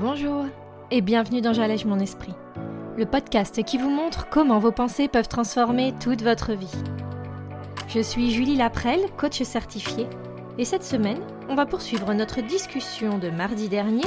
[0.00, 0.46] Bonjour
[0.90, 2.32] et bienvenue dans J'allège mon esprit,
[2.96, 6.72] le podcast qui vous montre comment vos pensées peuvent transformer toute votre vie.
[7.86, 10.06] Je suis Julie Laprelle, coach certifiée,
[10.56, 11.20] et cette semaine,
[11.50, 14.06] on va poursuivre notre discussion de mardi dernier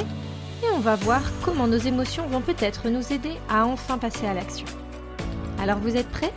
[0.64, 4.34] et on va voir comment nos émotions vont peut-être nous aider à enfin passer à
[4.34, 4.66] l'action.
[5.60, 6.34] Alors vous êtes prêts?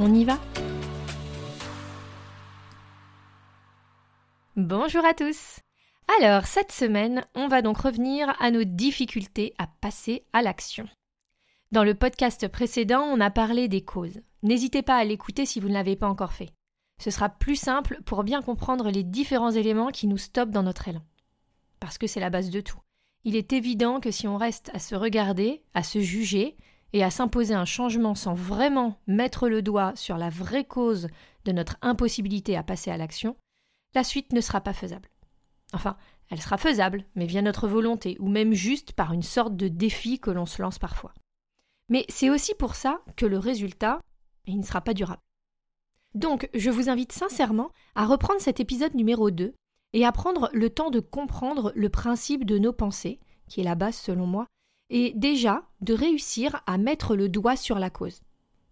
[0.00, 0.38] On y va?
[4.56, 5.60] Bonjour à tous
[6.16, 10.88] alors, cette semaine, on va donc revenir à nos difficultés à passer à l'action.
[11.70, 14.20] Dans le podcast précédent, on a parlé des causes.
[14.42, 16.50] N'hésitez pas à l'écouter si vous ne l'avez pas encore fait.
[16.98, 20.88] Ce sera plus simple pour bien comprendre les différents éléments qui nous stoppent dans notre
[20.88, 21.02] élan.
[21.78, 22.80] Parce que c'est la base de tout.
[23.24, 26.56] Il est évident que si on reste à se regarder, à se juger
[26.94, 31.08] et à s'imposer un changement sans vraiment mettre le doigt sur la vraie cause
[31.44, 33.36] de notre impossibilité à passer à l'action,
[33.94, 35.08] la suite ne sera pas faisable.
[35.72, 35.96] Enfin,
[36.30, 40.18] elle sera faisable, mais via notre volonté, ou même juste par une sorte de défi
[40.18, 41.12] que l'on se lance parfois.
[41.88, 44.00] Mais c'est aussi pour ça que le résultat,
[44.46, 45.22] il ne sera pas durable.
[46.14, 49.54] Donc, je vous invite sincèrement à reprendre cet épisode numéro 2
[49.94, 53.74] et à prendre le temps de comprendre le principe de nos pensées, qui est la
[53.74, 54.46] base selon moi,
[54.90, 58.22] et déjà de réussir à mettre le doigt sur la cause.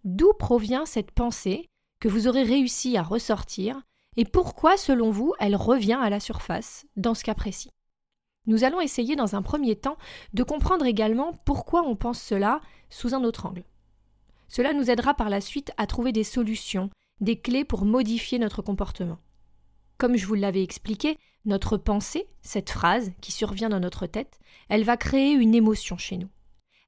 [0.05, 1.69] D'où provient cette pensée
[2.01, 3.83] que vous aurez réussi à ressortir
[4.17, 7.71] et pourquoi, selon vous, elle revient à la surface dans ce cas précis?
[8.47, 9.99] Nous allons essayer dans un premier temps
[10.33, 13.65] de comprendre également pourquoi on pense cela sous un autre angle.
[14.49, 18.63] Cela nous aidera par la suite à trouver des solutions, des clés pour modifier notre
[18.63, 19.19] comportement.
[19.99, 24.85] Comme je vous l'avais expliqué, notre pensée, cette phrase qui survient dans notre tête, elle
[24.85, 26.29] va créer une émotion chez nous.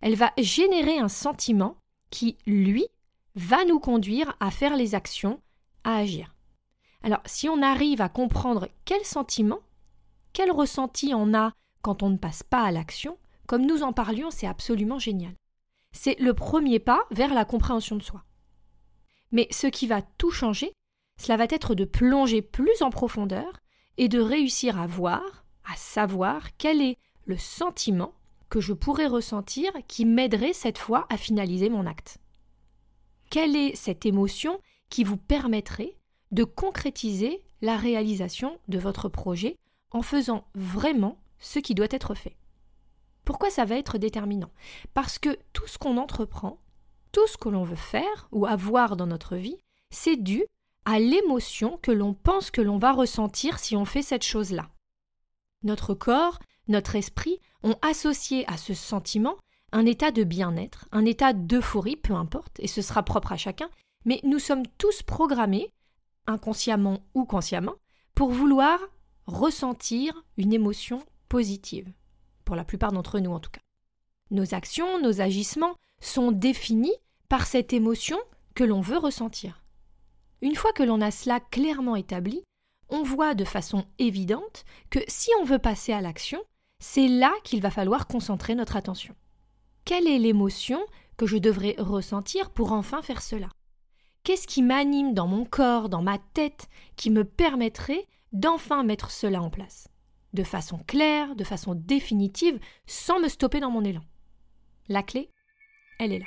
[0.00, 1.76] Elle va générer un sentiment
[2.10, 2.86] qui, lui,
[3.34, 5.40] va nous conduire à faire les actions,
[5.84, 6.34] à agir.
[7.02, 9.60] Alors, si on arrive à comprendre quel sentiment,
[10.32, 14.30] quel ressenti on a quand on ne passe pas à l'action, comme nous en parlions,
[14.30, 15.34] c'est absolument génial.
[15.92, 18.24] C'est le premier pas vers la compréhension de soi.
[19.32, 20.72] Mais ce qui va tout changer,
[21.20, 23.60] cela va être de plonger plus en profondeur
[23.96, 28.14] et de réussir à voir, à savoir quel est le sentiment
[28.48, 32.18] que je pourrais ressentir qui m'aiderait cette fois à finaliser mon acte.
[33.30, 34.58] Quelle est cette émotion
[34.88, 35.97] qui vous permettrait
[36.30, 39.56] de concrétiser la réalisation de votre projet
[39.90, 42.36] en faisant vraiment ce qui doit être fait.
[43.24, 44.50] Pourquoi ça va être déterminant?
[44.94, 46.58] Parce que tout ce qu'on entreprend,
[47.12, 49.58] tout ce que l'on veut faire ou avoir dans notre vie,
[49.90, 50.44] c'est dû
[50.84, 54.70] à l'émotion que l'on pense que l'on va ressentir si on fait cette chose-là.
[55.62, 56.38] Notre corps,
[56.68, 59.36] notre esprit ont associé à ce sentiment
[59.72, 63.68] un état de bien-être, un état d'euphorie, peu importe, et ce sera propre à chacun,
[64.04, 65.70] mais nous sommes tous programmés
[66.28, 67.74] inconsciemment ou consciemment,
[68.14, 68.78] pour vouloir
[69.26, 71.92] ressentir une émotion positive,
[72.44, 73.60] pour la plupart d'entre nous en tout cas.
[74.30, 76.94] Nos actions, nos agissements sont définis
[77.28, 78.18] par cette émotion
[78.54, 79.64] que l'on veut ressentir.
[80.40, 82.42] Une fois que l'on a cela clairement établi,
[82.88, 86.40] on voit de façon évidente que si on veut passer à l'action,
[86.78, 89.14] c'est là qu'il va falloir concentrer notre attention.
[89.84, 90.80] Quelle est l'émotion
[91.16, 93.48] que je devrais ressentir pour enfin faire cela?
[94.24, 99.42] Qu'est-ce qui m'anime dans mon corps, dans ma tête, qui me permettrait d'enfin mettre cela
[99.42, 99.88] en place?
[100.34, 104.02] De façon claire, de façon définitive, sans me stopper dans mon élan.
[104.88, 105.30] La clé,
[105.98, 106.26] elle est là.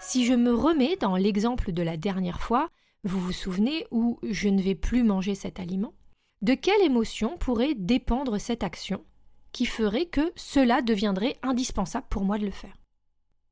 [0.00, 2.70] Si je me remets dans l'exemple de la dernière fois,
[3.04, 5.92] vous vous souvenez où je ne vais plus manger cet aliment,
[6.40, 9.04] de quelle émotion pourrait dépendre cette action?
[9.52, 12.76] Qui ferait que cela deviendrait indispensable pour moi de le faire.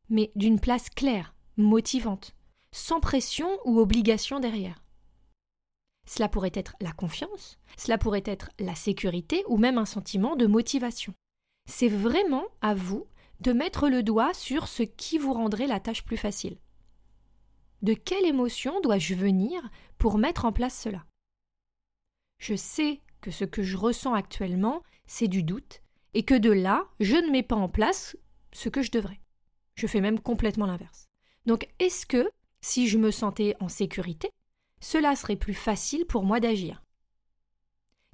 [0.09, 2.35] Mais d'une place claire, motivante,
[2.73, 4.83] sans pression ou obligation derrière.
[6.07, 10.47] Cela pourrait être la confiance, cela pourrait être la sécurité ou même un sentiment de
[10.47, 11.15] motivation.
[11.69, 13.07] C'est vraiment à vous
[13.41, 16.59] de mettre le doigt sur ce qui vous rendrait la tâche plus facile.
[17.83, 19.69] De quelle émotion dois-je venir
[19.99, 21.05] pour mettre en place cela?
[22.39, 25.83] Je sais que ce que je ressens actuellement, c'est du doute,
[26.17, 28.17] et que de là, je ne mets pas en place
[28.51, 29.21] ce que je devrais.
[29.75, 31.11] Je fais même complètement l'inverse.
[31.45, 32.31] Donc, est-ce que,
[32.63, 34.31] si je me sentais en sécurité,
[34.81, 36.83] cela serait plus facile pour moi d'agir?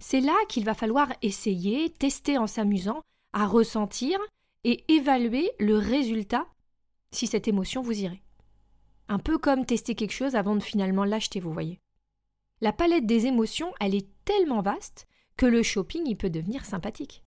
[0.01, 3.03] C'est là qu'il va falloir essayer, tester en s'amusant,
[3.33, 4.19] à ressentir
[4.65, 6.49] et évaluer le résultat
[7.13, 8.25] si cette émotion vous irait.
[9.07, 11.79] Un peu comme tester quelque chose avant de finalement l'acheter, vous voyez.
[12.61, 15.07] La palette des émotions, elle est tellement vaste
[15.37, 17.23] que le shopping, il peut devenir sympathique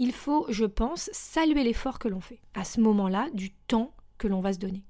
[0.00, 4.26] il faut, je pense, saluer l'effort que l'on fait à ce moment-là, du temps que
[4.26, 4.84] l'on va se donner.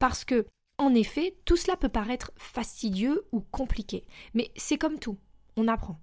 [0.00, 0.46] Parce que
[0.80, 5.18] En effet, tout cela peut paraître fastidieux ou compliqué, mais c'est comme tout,
[5.56, 6.00] on apprend.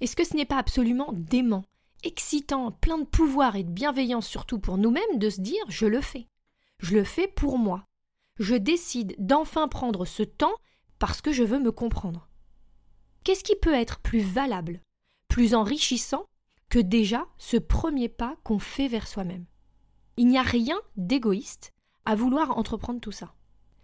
[0.00, 1.64] Est-ce que ce n'est pas absolument dément,
[2.02, 6.00] excitant, plein de pouvoir et de bienveillance surtout pour nous-mêmes de se dire je le
[6.00, 6.26] fais.
[6.80, 7.84] Je le fais pour moi.
[8.40, 10.54] Je décide d'enfin prendre ce temps
[10.98, 12.28] parce que je veux me comprendre.
[13.22, 14.80] Qu'est-ce qui peut être plus valable,
[15.28, 16.26] plus enrichissant
[16.68, 19.46] que déjà ce premier pas qu'on fait vers soi-même
[20.16, 21.72] Il n'y a rien d'égoïste
[22.04, 23.34] à vouloir entreprendre tout ça.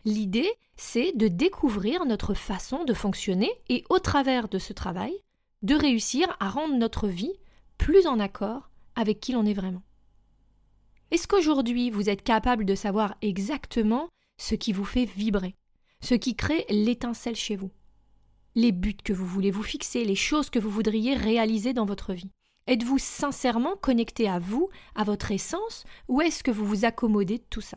[0.04, 5.14] L'idée, c'est de découvrir notre façon de fonctionner et au travers de ce travail,
[5.62, 7.32] de réussir à rendre notre vie
[7.78, 9.82] plus en accord avec qui l'on est vraiment.
[11.10, 15.54] Est-ce qu'aujourd'hui vous êtes capable de savoir exactement ce qui vous fait vibrer,
[16.00, 17.70] ce qui crée l'étincelle chez vous?
[18.54, 22.12] Les buts que vous voulez vous fixer, les choses que vous voudriez réaliser dans votre
[22.12, 22.30] vie
[22.66, 27.44] Êtes-vous sincèrement connecté à vous, à votre essence, ou est-ce que vous vous accommodez de
[27.50, 27.76] tout ça?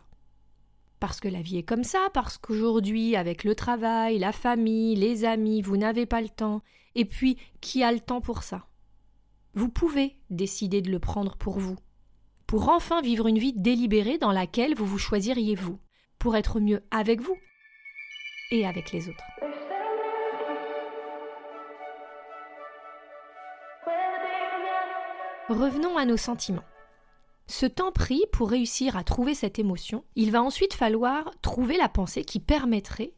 [1.01, 5.25] Parce que la vie est comme ça, parce qu'aujourd'hui, avec le travail, la famille, les
[5.25, 6.62] amis, vous n'avez pas le temps.
[6.95, 8.66] Et puis, qui a le temps pour ça?
[9.54, 11.75] Vous pouvez décider de le prendre pour vous,
[12.48, 15.80] pour enfin vivre une vie délibérée dans laquelle vous vous choisiriez vous,
[16.18, 17.38] pour être mieux avec vous
[18.51, 19.24] et avec les autres.
[25.49, 26.65] Revenons à nos sentiments.
[27.47, 31.88] Ce temps pris pour réussir à trouver cette émotion, il va ensuite falloir trouver la
[31.88, 33.13] pensée qui permettrait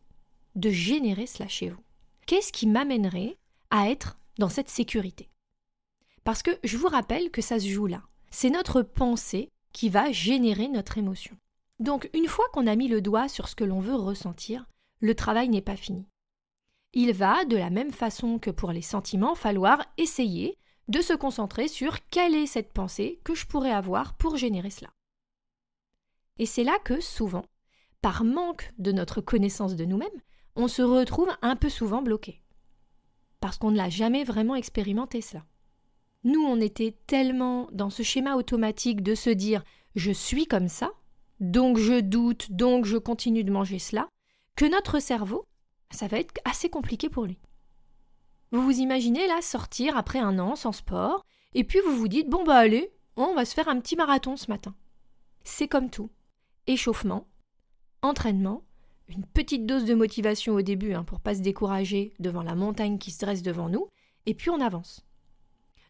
[0.54, 1.82] de générer cela chez vous.
[2.28, 3.36] Qu'est-ce qui m'amènerait
[3.72, 5.32] à être dans cette sécurité?
[6.24, 8.04] Parce que je vous rappelle que ça se joue là.
[8.30, 11.36] C'est notre pensée qui va générer notre émotion.
[11.80, 14.68] Donc une fois qu'on a mis le doigt sur ce que l'on veut ressentir,
[15.00, 16.06] le travail n'est pas fini.
[16.94, 20.60] Il va, de la même façon que pour les sentiments, falloir essayer
[20.90, 24.90] de se concentrer sur quelle est cette pensée que je pourrais avoir pour générer cela.
[26.40, 27.46] Et c'est là que, souvent,
[28.02, 30.10] par manque de notre connaissance de nous-mêmes,
[30.56, 32.42] on se retrouve un peu souvent bloqué.
[33.40, 35.46] Parce qu'on ne l'a jamais vraiment expérimenté cela.
[36.24, 39.64] Nous, on était tellement dans ce schéma automatique de se dire
[39.96, 40.92] je suis comme ça,
[41.40, 44.10] donc je doute, donc je continue de manger cela,
[44.56, 45.46] que notre cerveau,
[45.92, 47.40] ça va être assez compliqué pour lui.
[48.52, 52.30] Vous vous imaginez là sortir après un an sans sport, et puis vous vous dites
[52.30, 54.76] bon bah allez, on va se faire un petit marathon ce matin.
[55.44, 56.10] C'est comme tout.
[56.68, 57.28] Échauffement,
[58.02, 58.64] entraînement,
[59.08, 62.98] une petite dose de motivation au début hein, pour pas se décourager devant la montagne
[62.98, 63.88] qui se dresse devant nous,
[64.26, 65.06] et puis on avance.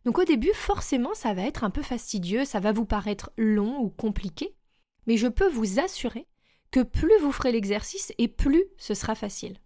[0.06, 3.80] Donc au début, forcément, ça va être un peu fastidieux, ça va vous paraître long
[3.80, 4.56] ou compliqué,
[5.08, 6.28] mais je peux vous assurer
[6.72, 9.58] que plus vous ferez l'exercice et plus ce sera facile.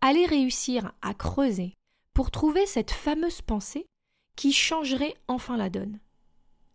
[0.00, 1.76] Allez réussir à creuser,
[2.14, 3.86] pour trouver cette fameuse pensée
[4.36, 6.00] qui changerait enfin la donne.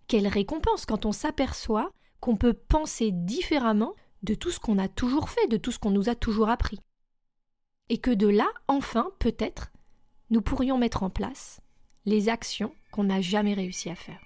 [0.07, 3.93] Quelle récompense quand on s'aperçoit qu'on peut penser différemment
[4.23, 6.79] de tout ce qu'on a toujours fait, de tout ce qu'on nous a toujours appris.
[7.89, 9.71] Et que de là, enfin, peut-être,
[10.31, 11.61] nous pourrions mettre en place
[12.05, 14.19] les actions qu'on n'a jamais réussi à faire.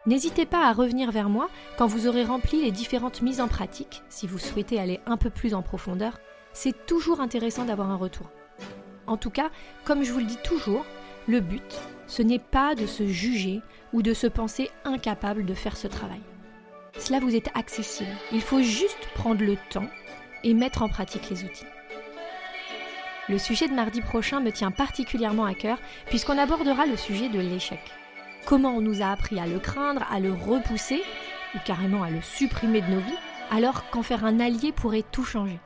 [0.05, 1.49] N'hésitez pas à revenir vers moi
[1.79, 5.31] quand vous aurez rempli les différentes mises en pratique, si vous souhaitez aller un peu
[5.31, 6.19] plus en profondeur.
[6.53, 8.29] C'est toujours intéressant d'avoir un retour.
[9.07, 9.49] En tout cas,
[9.83, 10.85] comme je vous le dis toujours,
[11.27, 13.61] le but, ce n'est pas de se juger
[13.93, 16.21] ou de se penser incapable de faire ce travail
[17.01, 18.11] cela vous est accessible.
[18.31, 19.87] Il faut juste prendre le temps
[20.43, 21.65] et mettre en pratique les outils.
[23.27, 25.77] Le sujet de mardi prochain me tient particulièrement à cœur
[26.07, 27.79] puisqu'on abordera le sujet de l'échec.
[28.45, 31.01] Comment on nous a appris à le craindre, à le repousser
[31.55, 33.17] ou carrément à le supprimer de nos vies
[33.51, 35.59] alors qu'en faire un allié pourrait tout changer?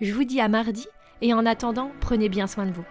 [0.00, 0.86] Je vous dis à mardi
[1.22, 2.84] et en attendant, prenez bien soin de vous.